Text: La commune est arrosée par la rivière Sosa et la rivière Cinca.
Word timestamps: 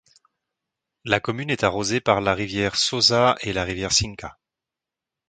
La 1.05 1.19
commune 1.19 1.51
est 1.51 1.63
arrosée 1.63 2.01
par 2.01 2.21
la 2.21 2.33
rivière 2.33 2.75
Sosa 2.75 3.35
et 3.41 3.53
la 3.53 3.63
rivière 3.63 3.91
Cinca. 3.91 4.39